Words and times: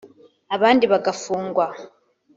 abandi 0.55 0.83
bagafungwa 0.91 1.65